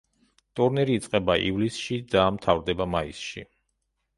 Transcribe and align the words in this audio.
ტურნირი 0.59 0.95
იწყება 0.99 1.35
ივლისში 1.49 1.99
და 2.15 2.25
მთავრდება 2.39 2.89
მაისში. 2.95 3.45